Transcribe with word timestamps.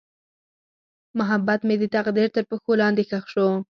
محبت 1.19 1.59
مې 1.67 1.75
د 1.79 1.83
تقدیر 1.95 2.27
تر 2.35 2.43
پښو 2.49 2.71
لاندې 2.81 3.03
ښخ 3.09 3.25
شو. 3.33 3.49